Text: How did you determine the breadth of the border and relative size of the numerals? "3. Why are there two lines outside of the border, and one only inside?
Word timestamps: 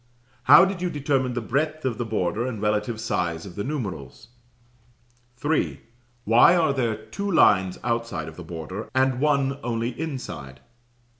How 0.45 0.65
did 0.65 0.81
you 0.81 0.89
determine 0.89 1.35
the 1.35 1.41
breadth 1.41 1.85
of 1.85 1.99
the 1.99 2.05
border 2.05 2.47
and 2.47 2.59
relative 2.59 2.99
size 2.99 3.45
of 3.45 3.53
the 3.53 3.63
numerals? 3.63 4.29
"3. 5.37 5.79
Why 6.23 6.55
are 6.55 6.73
there 6.73 7.05
two 7.05 7.29
lines 7.29 7.77
outside 7.83 8.27
of 8.27 8.35
the 8.35 8.43
border, 8.43 8.89
and 8.95 9.19
one 9.19 9.59
only 9.61 9.89
inside? 9.89 10.59